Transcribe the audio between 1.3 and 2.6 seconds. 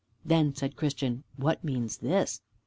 "What means this?"